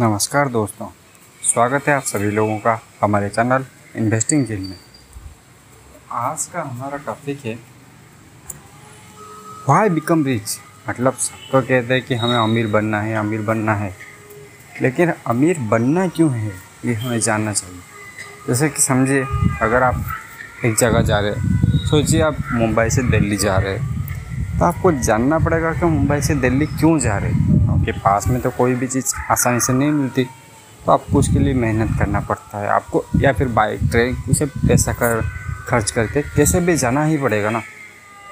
नमस्कार 0.00 0.48
दोस्तों, 0.48 0.86
स्वागत 1.42 1.88
है 1.88 1.94
आप 1.94 2.02
सभी 2.02 2.30
लोगों 2.30 2.56
का 2.58 2.78
हमारे 3.02 3.28
चैनल 3.28 3.64
इन्वेस्टिंग 3.96 4.44
जिल 4.46 4.60
में 4.60 4.76
आज 6.12 6.46
का 6.46 6.62
हमारा 6.62 6.96
टॉपिक 6.96 7.44
है 7.44 7.54
वाई 9.68 9.88
बिकम 9.88 10.24
रिच 10.24 10.56
मतलब 10.88 11.14
सबको 11.16 11.60
कहते 11.60 11.94
हैं 11.94 12.02
कि 12.02 12.14
हमें 12.14 12.36
अमीर 12.36 12.66
बनना 12.66 13.00
है, 13.00 13.14
अमीर 13.16 13.42
बनना 13.42 13.74
है। 13.74 13.94
लेकिन 14.82 15.12
अमीर 15.26 15.58
बनना 15.70 16.08
क्यों 16.08 16.32
है, 16.32 16.52
ये 16.84 16.94
हमें 16.94 17.20
जानना 17.20 17.52
चाहिए। 17.52 17.80
जैसे 18.48 18.68
कि 18.68 18.82
समझिए, 18.82 19.22
अगर 19.62 19.82
आप 19.82 20.04
एक 20.64 20.76
जगह 20.76 21.02
जा 21.02 21.18
रहे 21.18 21.30
हैं, 21.30 21.86
सोचिए 21.86 22.20
आप 22.22 22.36
मुंबई 22.52 22.88
से 22.90 23.02
दिल्ली 23.10 23.36
जा 23.36 23.56
रहे 23.56 23.78
हैं 23.78 24.58
तो 24.58 24.64
आपको 24.64 24.92
जानना 24.92 25.38
पड़ेगा 25.38 25.72
कि 25.72 25.86
मुंबई 25.86 26.20
से 26.20 26.34
दिल्ली 26.36 26.66
क्यों 26.68 26.98
जा 26.98 27.16
रहे 27.18 27.32
हैं। 27.32 27.63
आपके 27.74 27.92
पास 27.92 28.28
में 28.28 28.40
तो 28.40 28.50
कोई 28.50 28.74
भी 28.74 28.86
चीज़ 28.86 29.14
आसानी 29.30 29.60
से 29.60 29.72
नहीं 29.72 29.90
मिलती। 29.92 30.24
तो 30.86 30.92
आपको 30.92 31.18
उसके 31.18 31.38
लिए 31.38 31.54
मेहनत 31.54 31.98
करना 31.98 32.20
पड़ता 32.20 32.58
है। 32.58 32.68
आपको 32.68 33.04
या 33.16 33.32
फिर 33.32 33.48
बाइक, 33.48 33.80
ट्रेन, 33.90 34.16
उसे 34.30 34.46
पैसा 34.46 34.92
कर 34.92 35.22
खर्च 35.68 35.90
करके 35.90 36.22
कैसे 36.22 36.60
भी 36.60 36.76
जाना 36.76 37.04
ही 37.04 37.16
पड़ेगा 37.18 37.50
ना। 37.50 37.62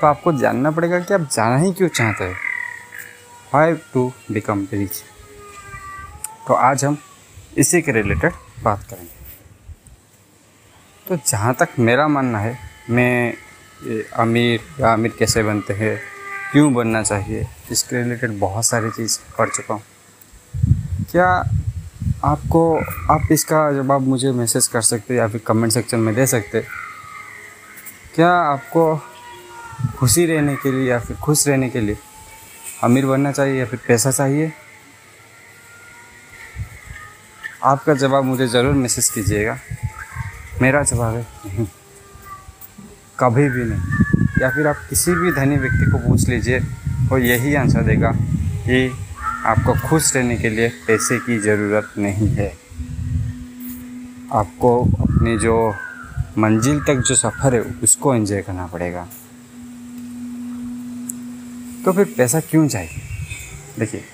तो 0.00 0.06
आपको 0.06 0.32
जानना 0.32 0.70
पड़ेगा 0.70 1.00
कि 1.00 1.14
आप 1.14 1.28
जाना 1.32 1.56
ही 1.56 1.72
क्यों 1.72 1.88
चाहते 1.88 2.24
हैं। 2.24 2.36
हाई 3.52 3.72
टू 3.94 4.12
बिकम 4.32 4.66
रिच 4.72 5.02
तो 6.48 6.54
आज 6.54 6.84
हम 6.84 6.96
इसी 7.58 7.80
के 7.82 7.92
रिलेटेड 7.92 8.32
बात 8.62 8.84
करेंगे। 8.90 9.20
तो 11.06 11.16
जहाँ 11.26 11.54
तक 11.54 11.68
मेरा 11.78 12.06
मानना 12.08 12.38
है, 12.38 12.58
मैं, 12.90 13.34
अमीर, 14.14 14.60
या 14.80 14.92
अमीर 14.92 15.12
कैसे 15.18 15.42
बनते 15.42 15.74
हैं 15.74 16.00
क्यों 16.52 16.72
बनना 16.74 17.02
चाहिए? 17.02 17.46
इसके 17.70 18.02
रिलेटेड 18.02 18.38
बहुत 18.38 18.64
सारी 18.64 18.90
चीज़ 18.90 19.18
पढ़ 19.38 19.48
चुका 19.48 19.74
हूँ। 19.74 19.82
क्या 21.10 21.26
आपको, 22.24 22.62
आप 23.10 23.28
इसका 23.32 23.60
जवाब 23.72 24.02
मुझे 24.02 24.32
मैसेज 24.32 24.66
कर 24.66 24.82
सकते 24.82 25.14
या 25.14 25.28
फिर 25.28 25.40
कमेंट 25.46 25.72
सेक्शन 25.72 25.98
में 25.98 26.14
दे 26.14 26.26
सकते, 26.26 26.60
क्या 28.14 28.30
आपको 28.30 28.84
खुशी 29.98 30.26
रहने 30.26 30.56
के 30.56 30.72
लिए 30.72 30.88
या 30.90 30.98
फिर 30.98 31.16
खुश 31.16 31.46
रहने 31.48 31.68
के 31.70 31.80
लिए 31.80 31.96
अमीर 32.84 33.06
बनना 33.06 33.32
चाहिए 33.32 33.58
या 33.60 33.66
फिर 33.66 33.80
पैसा 33.88 34.10
चाहिए? 34.10 34.52
आपका 37.64 37.94
जवाब 37.94 38.24
मुझे 38.24 38.46
ज़रूर 38.48 38.74
मैसेज 38.74 39.08
कीजिएगा। 39.08 39.58
मेरा 40.62 40.82
जवाब 40.82 41.14
है 41.14 41.26
नहीं। 41.46 41.66
कभी 43.20 43.48
भी 43.48 43.64
नहीं। 43.64 44.31
या 44.42 44.50
फिर 44.50 44.66
आप 44.66 44.76
किसी 44.90 45.14
भी 45.14 45.32
धनी 45.32 45.56
व्यक्ति 45.56 45.90
को 45.90 45.98
पूछ 45.98 46.28
लीजिए, 46.28 46.58
वो 47.08 47.18
यही 47.18 47.54
आंसर 47.54 47.82
देगा 47.82 48.10
कि 48.66 48.90
आपको 49.46 49.74
खुश 49.88 50.16
रहने 50.16 50.36
के 50.36 50.50
लिए 50.50 50.68
पैसे 50.86 51.18
की 51.18 51.38
ज़रूरत 51.38 51.92
नहीं 51.98 52.28
है। 52.28 52.48
आपको 54.32 54.84
अपनी 54.84 55.38
जो 55.38 55.74
मंजिल 56.38 56.80
तक 56.80 57.02
जो 57.08 57.14
सफ़र 57.14 57.54
है, 57.54 57.60
उसको 57.60 58.14
एंजॉय 58.14 58.42
करना 58.42 58.66
पड़ेगा। 58.66 59.06
तो 61.84 61.92
फिर 61.92 62.14
पैसा 62.16 62.40
क्यों 62.40 62.68
चाहिए? 62.68 63.00
देखिए, 63.78 64.04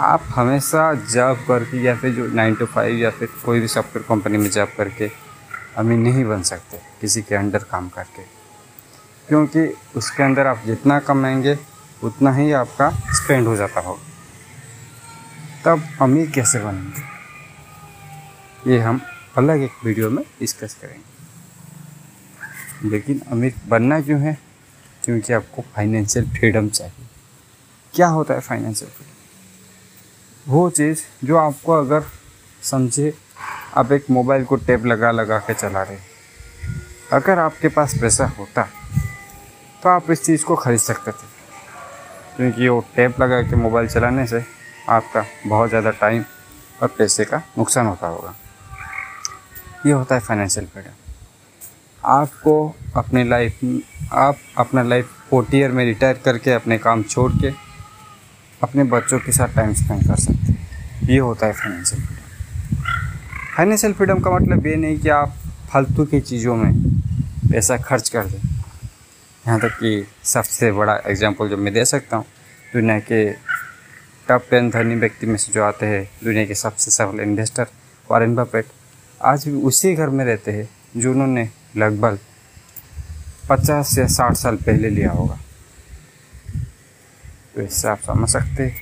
आप 0.00 0.22
हमेशा 0.28 0.92
जॉब 0.94 1.44
करके 1.48 1.82
या 1.82 1.96
फिर 1.96 2.14
जो 2.14 2.26
नाइन 2.26 2.54
टू 2.54 2.66
फाइव 2.66 2.96
या 2.96 3.10
फिर 3.10 3.28
कोई 3.44 3.60
भी 3.60 3.68
सॉफ्टवेयर 3.68 4.06
कंपनी 4.08 4.38
में 4.38 4.50
जॉब 4.50 4.68
करके 4.76 5.10
अमीर 5.76 5.98
नहीं 5.98 6.24
बन 6.24 6.42
सकते, 6.42 6.80
किसी 7.00 7.22
के 7.22 7.34
अंडर 7.34 7.58
काम 7.58 7.88
करके। 7.88 8.22
क्योंकि 9.28 9.74
उसके 9.96 10.22
अंदर 10.22 10.46
आप 10.46 10.62
जितना 10.66 10.98
कमाएँगे, 10.98 11.58
उतना 12.04 12.32
ही 12.32 12.52
आपका 12.52 12.90
स्पेंड 12.90 13.46
हो 13.46 13.56
जाता 13.56 13.80
होगा। 13.80 14.02
तब 15.64 15.82
अमीर 16.02 16.30
कैसे 16.30 16.58
बनेंगे? 16.58 17.16
ये 18.72 18.80
हम 18.80 19.00
अलग 19.38 19.62
एक 19.62 19.70
वीडियो 19.84 20.10
में 20.10 20.24
डिस्कस 20.40 20.74
करेंगे। 20.74 21.16
लेकिन 22.88 23.22
अमीर 23.30 23.54
बनना 23.68 24.00
क्यों 24.00 24.20
है? 24.20 24.38
क्योंकि 25.04 25.32
आपको 25.32 25.62
फाइनेंशियल 25.62 26.30
फ्रीडम 26.30 26.68
चाहिए। 26.68 27.06
क्या 27.94 28.06
होता 28.06 28.34
है 28.34 28.40
फाइनेंशियल 28.40 28.90
फ्रीडम 28.90 29.12
वो 30.52 30.70
चीज़ 30.70 31.26
जो 31.26 31.36
आपको 31.36 31.72
अगर 31.72 32.04
समझे, 32.62 33.14
आप 33.76 33.92
एक 33.92 34.10
मोबाइल 34.10 34.44
को 34.44 34.56
टेप 34.56 34.86
लगा 34.86 35.10
लगा 35.10 35.38
के 35.38 35.54
चला 35.54 35.82
रहे 35.82 35.98
अगर 37.12 37.38
आपके 37.38 37.68
पास 37.68 37.94
पैसा 38.00 38.26
होता 38.26 38.68
तो 39.86 39.90
आप 39.90 40.10
इस 40.10 40.24
चीज़ 40.24 40.44
को 40.44 40.54
ख़रीद 40.56 40.78
सकते 40.80 41.10
थे। 41.10 41.26
क्योंकि 42.36 42.68
वो 42.68 42.80
टैप 42.94 43.20
लगा 43.20 43.40
के 43.42 43.56
मोबाइल 43.56 43.88
चलाने 43.88 44.26
से 44.26 44.42
आपका 44.90 45.24
बहुत 45.46 45.68
ज़्यादा 45.68 45.90
टाइम 46.00 46.24
और 46.82 46.88
पैसे 46.96 47.24
का 47.24 47.40
नुकसान 47.58 47.86
होता 47.86 48.06
होगा। 48.06 48.34
ये 49.86 49.92
होता 49.92 50.14
है 50.14 50.20
फाइनेंशियल 50.20 50.66
फ्रीडम 50.66 52.08
आपको 52.14 52.54
अपने 52.96 53.22
लाइफ 53.24 53.60
आप 54.14 54.38
अपना 54.58 54.82
लाइफ 54.82 55.12
फोर्टी 55.30 55.58
ईयर 55.58 55.72
में 55.72 55.84
रिटायर 55.84 56.20
करके 56.24 56.52
अपने 56.52 56.78
काम 56.78 57.02
छोड़ 57.04 57.30
के 57.32 57.52
अपने 58.60 58.84
बच्चों 58.96 59.18
के 59.18 59.32
साथ 59.32 59.54
टाइम 59.56 59.74
स्पेंड 59.74 60.06
कर 60.08 60.16
सकते 60.16 60.52
हैं। 60.52 61.08
ये 61.10 61.18
होता 61.18 61.46
है 61.46 61.52
फाइनेंशियल 61.52 62.02
फ्रीडम 62.02 62.82
फाइनेंशियल 63.56 63.92
फ्रीडम 63.92 64.20
का 64.20 64.30
मतलब 64.30 64.66
ये 64.66 64.74
नहीं 64.76 64.98
कि 64.98 65.08
आप 65.20 65.38
फालतू 65.70 66.04
की 66.04 66.20
चीज़ों 66.22 66.56
में 66.56 66.72
पैसा 67.50 67.76
खर्च 67.78 68.08
कर 68.08 68.26
दें। 68.26 68.55
यहाँ 69.46 69.58
तक 69.60 69.72
कि 69.72 70.06
सबसे 70.24 70.70
बड़ा 70.72 70.94
एग्ज़ाम्पल 71.06 71.48
जो 71.48 71.56
मैं 71.56 71.72
दे 71.74 71.84
सकता 71.84 72.16
हूँ, 72.16 72.24
दुनिया 72.72 72.98
के 73.00 73.30
टॉप 74.26 74.46
टेन 74.50 74.70
धनी 74.70 74.94
व्यक्ति 74.94 75.26
में 75.26 75.36
से 75.36 75.52
जो 75.52 75.62
आते 75.64 75.86
हैं, 75.86 76.02
दुनिया 76.24 76.44
के 76.46 76.54
सबसे 76.54 76.90
सफल 76.90 77.20
इन्वेस्टर 77.20 77.66
वारेन 78.08 78.34
बफेट 78.36 78.66
आज 79.20 79.46
भी 79.48 79.54
उसी 79.62 79.94
घर 79.94 80.08
में 80.08 80.24
रहते 80.24 80.52
हैं 80.52 80.68
जो 80.96 81.12
उन्होंने 81.12 81.48
लगभग 81.76 82.18
पचास 83.48 83.96
या 83.98 84.06
साठ 84.08 84.34
साल 84.36 84.56
पहले 84.56 84.90
लिया 84.90 85.10
होगा। 85.12 85.38
तो 87.54 87.62
इससे 87.62 87.88
आप 87.88 88.00
समझ 88.00 88.28
सकते 88.28 88.62
हैं 88.62 88.74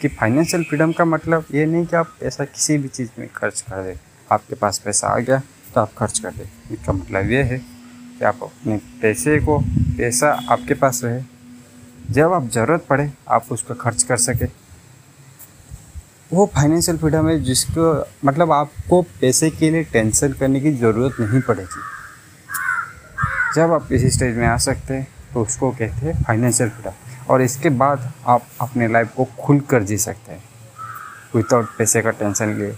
कि 0.00 0.08
फाइनेंशियल 0.10 0.64
फ्रीडम 0.64 0.92
का 0.92 1.04
मतलब 1.04 1.46
ये 1.54 1.66
नहीं 1.66 1.86
कि 1.86 1.96
आप 1.96 2.14
पैसा 2.20 2.44
किसी 2.44 2.78
भी 2.78 2.88
चीज़ 2.88 3.10
में 3.18 3.28
खर्च 3.34 3.60
कर 3.60 3.82
दें, 3.84 3.96
आपके 4.28 4.54
पास 4.56 4.78
पैसा 4.78 5.08
आ 5.08 5.18
गया 5.18 5.42
तो 5.74 5.80
आप 5.80 5.94
खर्च 5.98 6.18
कर 6.18 6.30
दें। 6.32 6.44
इसका 6.44 6.92
मतलब 6.92 7.30
ये 7.30 7.42
है 7.42 7.60
कि 8.18 8.24
आप 8.24 8.38
अपने 8.42 8.76
पैसे 9.02 9.38
को, 9.38 9.58
पैसा 9.98 10.30
आपके 10.50 10.74
पास 10.74 11.00
रहे। 11.04 11.22
जब 12.10 12.32
आप 12.32 12.48
ज़रूरत 12.50 12.84
पड़े, 12.88 13.10
आप 13.28 13.52
उसको 13.52 13.74
खर्च 13.74 14.02
कर 14.02 14.16
सके। 14.18 14.46
वो 16.30 16.46
फाइनेंशियल 16.54 16.96
फ्रीडम 16.98 17.28
है 17.28 17.38
जिसको 17.40 17.84
मतलब 18.24 18.52
आपको 18.52 19.00
पैसे 19.20 19.50
के 19.50 19.70
लिए 19.70 19.84
टेंशन 19.84 20.32
करने 20.32 20.60
की 20.60 20.72
ज़रूरत 20.72 21.20
नहीं 21.20 21.40
पड़ेगी। 21.40 21.82
जब 23.54 23.72
आप 23.72 23.92
इसी 23.92 24.10
स्टेज 24.10 24.36
में 24.36 24.46
आ 24.46 24.56
सकते 24.58 24.94
हैं 24.94 25.06
तो 25.34 25.42
उसको 25.42 25.70
कहते 25.70 26.06
हैं 26.06 26.22
फाइनेंशियल 26.24 26.70
फ्रीडम 26.70 27.26
और 27.30 27.42
इसके 27.42 27.70
बाद 27.78 28.12
आप 28.26 28.42
अपने 28.60 28.88
लाइफ 28.88 29.14
को 29.16 29.24
खुल 29.40 29.60
कर 29.60 29.82
जी 29.82 29.98
सकते 29.98 30.32
हैं 30.32 30.42
विदाउट 31.34 31.76
पैसे 31.78 32.02
का 32.02 32.10
टेंशन 32.10 32.54
लिए। 32.58 32.72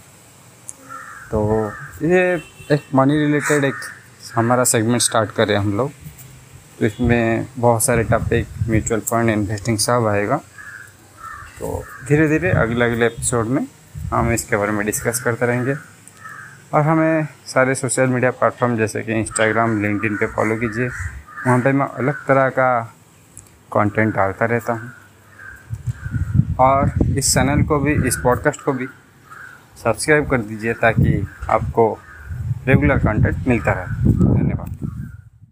तो 1.31 1.71
ये 2.03 2.23
एक 2.73 2.95
मनी 2.95 3.19
रिलेटेड 3.19 3.65
एक 3.65 3.75
हमारा 4.35 4.65
सेगमेंट 4.65 5.03
स्टार्ट 5.03 5.31
करें 5.31 5.57
हम 5.57 5.77
लोग। 5.77 5.91
तो 6.79 6.87
इसमें 6.87 7.47
बहुत 7.59 7.85
सारे 7.85 8.03
टॉपिक 8.05 8.49
म्यूचुअल 8.69 9.01
फंड 9.01 9.31
इन्वेस्टिंग 9.31 9.79
सब 9.79 10.07
आएगा। 10.07 10.37
तो 11.59 11.85
धीरे 12.09 12.29
धीरे 12.29 12.51
अगले 12.51 12.85
अगले 12.85 13.07
एपिसोड 13.07 13.47
में 13.47 13.67
हम 14.13 14.33
इसके 14.33 14.57
बारे 14.57 14.73
में 14.73 14.87
डिस्कस 14.87 15.21
करते 15.21 15.47
रहेंगे। 15.47 15.75
और 16.75 16.83
हमें 16.83 17.29
सारे 17.47 17.75
सोशल 17.75 18.07
मीडिया 18.07 18.31
प्लेटफॉर्म 18.31 18.77
जैसे 18.77 19.03
कि 19.03 19.13
इंस्टाग्राम 19.13 19.83
लिंकडिन 19.83 20.17
पे 20.17 20.27
फॉलो 20.27 20.57
कीजिए। 20.57 20.89
वहाँ 21.47 21.61
पे 21.61 21.73
मैं 21.73 21.87
अलग 21.87 22.27
तरह 22.27 22.49
का 22.49 22.81
कंटेंट 23.73 24.15
डालता 24.15 24.45
रहता 24.45 24.73
हूँ। 24.73 24.93
और 26.61 26.91
इस 27.19 27.35
चैनल 27.35 27.63
को 27.63 27.79
भी, 27.79 28.09
इस 28.09 28.17
पॉडकास्ट 28.17 28.61
को 28.61 28.73
भी 28.73 28.87
सब्सक्राइब 29.85 30.31
कर 30.31 30.39
दीजिए 30.39 30.73
ताकि 30.73 31.27
आपको 31.51 31.99
रेगुलर 32.67 32.99
कॉन्टैक्ट 32.99 33.49
मिलता 33.49 33.73
रहे। 33.73 34.13
धन्यवाद 34.13 34.50